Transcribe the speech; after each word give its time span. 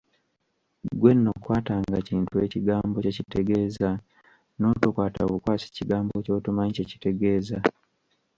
Ggwe 0.93 1.11
nno 1.15 1.31
kwatanga 1.43 1.97
kintu 2.07 2.35
ekigambo 2.45 2.95
kye 3.03 3.11
kitegeeza, 3.17 3.89
n'otokwata 4.57 5.21
bukwasi 5.29 5.67
kigambo 5.75 6.13
ky'otomanyi 6.25 6.71
kye 6.77 6.85
kitegeeza. 6.91 7.57